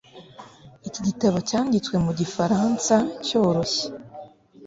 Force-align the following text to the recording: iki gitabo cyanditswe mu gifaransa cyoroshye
iki 0.87 1.01
gitabo 1.07 1.37
cyanditswe 1.49 1.95
mu 2.05 2.11
gifaransa 2.19 2.95
cyoroshye 3.25 3.85